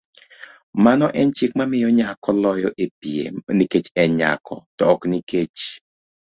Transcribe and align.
mano 0.83 1.05
en 1.19 1.29
chik 1.37 1.51
mamiyo 1.59 1.87
nyako 1.97 2.29
loyo 2.43 2.69
e 2.83 2.85
piem 2.99 3.35
nikech 3.57 3.87
en 4.01 4.11
nyako, 4.19 4.55
to 4.77 4.83
ok 4.93 5.01
nikech 5.11 5.59